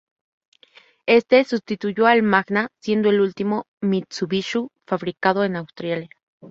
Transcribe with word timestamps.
Este 1.05 1.43
sustituyó 1.43 2.07
al 2.07 2.23
Magna, 2.23 2.69
siendo 2.81 3.11
el 3.11 3.21
último 3.21 3.67
Mitsubishi 3.81 4.67
fabricado 4.87 5.43
en 5.43 5.55
Australia. 5.57 6.09